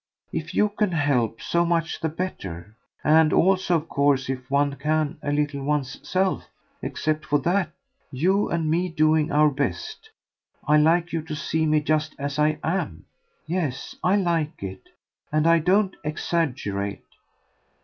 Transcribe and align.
If 0.33 0.55
you 0.55 0.69
can 0.69 0.93
help, 0.93 1.43
so 1.43 1.63
much 1.63 1.99
the 1.99 2.09
better 2.09 2.75
and 3.03 3.31
also 3.31 3.75
of 3.75 3.87
course 3.87 4.29
if 4.31 4.49
one 4.49 4.77
can 4.77 5.19
a 5.21 5.31
little 5.31 5.61
one's 5.63 5.99
self. 6.09 6.47
Except 6.81 7.23
for 7.23 7.37
that 7.41 7.69
you 8.09 8.49
and 8.49 8.67
me 8.67 8.89
doing 8.89 9.31
our 9.31 9.51
best 9.51 10.09
I 10.67 10.77
like 10.77 11.13
you 11.13 11.21
to 11.21 11.35
see 11.35 11.67
me 11.67 11.81
just 11.81 12.15
as 12.17 12.39
I 12.39 12.57
am. 12.63 13.05
Yes, 13.45 13.95
I 14.03 14.15
like 14.15 14.63
it 14.63 14.89
and 15.31 15.45
I 15.45 15.59
don't 15.59 15.95
exaggerate. 16.03 17.05